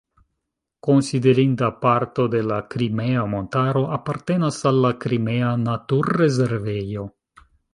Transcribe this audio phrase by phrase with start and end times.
[0.85, 7.07] Konsiderinda parto de la Krimea Montaro apartenas al la Krimea naturrezervejo.